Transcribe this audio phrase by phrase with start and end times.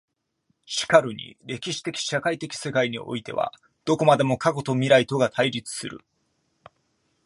[0.65, 3.53] 然るに歴史的社会的世界においては
[3.85, 6.03] どこまでも過去と未来とが対立する。